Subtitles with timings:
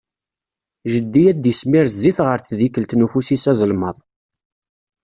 [0.91, 3.97] Jeddi ad d-ismir zzit ɣer tdikelt n ufus-is azelmaḍ.